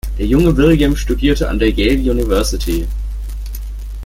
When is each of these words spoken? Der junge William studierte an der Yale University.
Der 0.17 0.25
junge 0.25 0.57
William 0.57 0.95
studierte 0.95 1.47
an 1.47 1.59
der 1.59 1.69
Yale 1.69 1.99
University. 2.11 2.87